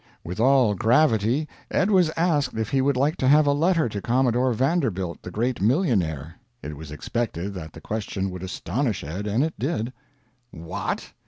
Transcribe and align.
With 0.23 0.39
all 0.39 0.73
gravity 0.73 1.47
Ed 1.69 1.91
was 1.91 2.09
asked 2.17 2.57
if 2.57 2.69
he 2.71 2.81
would 2.81 2.97
like 2.97 3.17
to 3.17 3.27
have 3.27 3.45
a 3.45 3.51
letter 3.53 3.87
to 3.87 4.01
Commodore 4.01 4.51
Vanderbilt, 4.51 5.21
the 5.21 5.29
great 5.29 5.61
millionaire. 5.61 6.33
It 6.63 6.75
was 6.75 6.89
expected 6.91 7.53
that 7.53 7.73
the 7.73 7.81
question 7.81 8.31
would 8.31 8.41
astonish 8.41 9.03
Ed, 9.03 9.27
and 9.27 9.43
it 9.43 9.53
did. 9.59 9.93
"What? 10.49 11.13